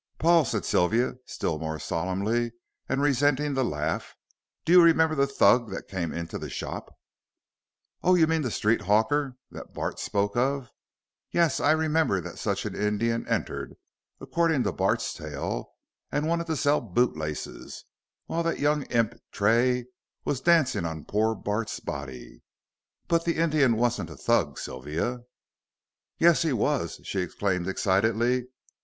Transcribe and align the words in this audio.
"Paul," 0.17 0.45
said 0.45 0.65
Sylvia, 0.65 1.17
still 1.27 1.59
more 1.59 1.77
solemnly 1.77 2.53
and 2.89 3.03
resenting 3.03 3.53
the 3.53 3.63
laugh, 3.63 4.15
"do 4.65 4.71
you 4.73 4.81
remember 4.81 5.13
the 5.13 5.27
Thug 5.27 5.69
that 5.69 5.87
came 5.87 6.11
into 6.11 6.39
the 6.39 6.49
shop" 6.49 6.91
"Oh, 8.03 8.15
you 8.15 8.25
mean 8.25 8.41
the 8.41 8.49
street 8.49 8.81
hawker 8.81 9.35
that 9.51 9.75
Bart 9.75 9.99
spoke 9.99 10.35
of. 10.35 10.71
Yes, 11.29 11.59
I 11.59 11.73
remember 11.73 12.19
that 12.19 12.39
such 12.39 12.65
an 12.65 12.73
Indian 12.75 13.27
entered, 13.27 13.75
according 14.19 14.63
to 14.63 14.71
Bart's 14.71 15.13
tale, 15.13 15.71
and 16.11 16.27
wanted 16.27 16.47
to 16.47 16.55
sell 16.55 16.81
boot 16.81 17.15
laces, 17.15 17.85
while 18.25 18.41
that 18.41 18.57
young 18.57 18.87
imp, 18.87 19.13
Tray, 19.31 19.85
was 20.25 20.41
dancing 20.41 20.83
on 20.83 21.05
poor 21.05 21.35
Bart's 21.35 21.79
body. 21.79 22.41
But 23.07 23.23
the 23.23 23.37
Indian 23.37 23.75
wasn't 23.77 24.09
a 24.09 24.17
Thug, 24.17 24.57
Sylvia." 24.57 25.25
"Yes, 26.17 26.41
he 26.41 26.53
was," 26.53 27.01
she 27.03 27.19
exclaimed 27.19 27.67
excitedly. 27.67 28.47